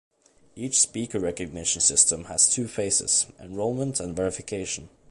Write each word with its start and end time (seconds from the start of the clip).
Each 0.55 0.79
"speaker 0.79 1.19
recognition" 1.19 1.79
system 1.79 2.23
has 2.23 2.49
two 2.49 2.67
phases: 2.67 3.27
Enrollment 3.39 3.99
and 3.99 4.15
verification. 4.15 4.89